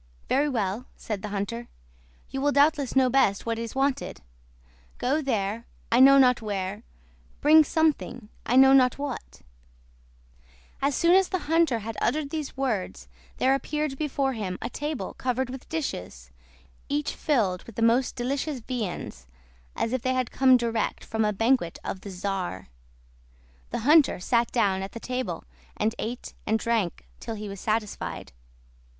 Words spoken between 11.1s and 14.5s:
as the hunter had uttered these words there appeared before